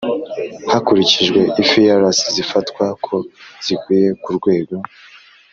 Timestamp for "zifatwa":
2.35-2.85